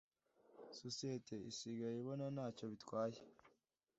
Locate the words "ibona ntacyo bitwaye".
1.99-3.19